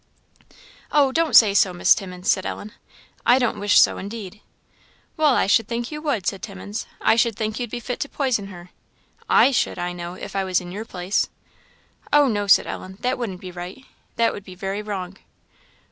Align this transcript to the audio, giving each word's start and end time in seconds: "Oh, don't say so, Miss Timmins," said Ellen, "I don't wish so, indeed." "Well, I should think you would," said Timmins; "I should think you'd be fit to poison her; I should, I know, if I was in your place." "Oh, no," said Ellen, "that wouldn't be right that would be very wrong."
"Oh, 0.91 1.11
don't 1.11 1.35
say 1.35 1.53
so, 1.53 1.73
Miss 1.73 1.93
Timmins," 1.93 2.27
said 2.31 2.43
Ellen, 2.43 2.71
"I 3.23 3.37
don't 3.37 3.59
wish 3.59 3.79
so, 3.79 3.99
indeed." 3.99 4.41
"Well, 5.15 5.35
I 5.35 5.45
should 5.45 5.67
think 5.67 5.91
you 5.91 6.01
would," 6.01 6.25
said 6.25 6.41
Timmins; 6.41 6.87
"I 6.99 7.15
should 7.15 7.35
think 7.35 7.59
you'd 7.59 7.69
be 7.69 7.79
fit 7.79 7.99
to 7.99 8.09
poison 8.09 8.47
her; 8.47 8.71
I 9.29 9.51
should, 9.51 9.77
I 9.77 9.93
know, 9.93 10.15
if 10.15 10.35
I 10.35 10.43
was 10.43 10.59
in 10.59 10.71
your 10.71 10.85
place." 10.85 11.29
"Oh, 12.11 12.27
no," 12.27 12.47
said 12.47 12.65
Ellen, 12.65 12.97
"that 13.01 13.19
wouldn't 13.19 13.41
be 13.41 13.51
right 13.51 13.85
that 14.15 14.33
would 14.33 14.43
be 14.43 14.55
very 14.55 14.81
wrong." 14.81 15.19